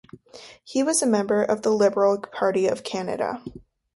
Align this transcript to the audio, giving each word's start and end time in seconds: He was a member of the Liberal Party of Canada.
He 0.63 0.81
was 0.81 1.03
a 1.03 1.05
member 1.05 1.43
of 1.43 1.61
the 1.61 1.69
Liberal 1.69 2.17
Party 2.17 2.65
of 2.65 2.81
Canada. 2.83 3.43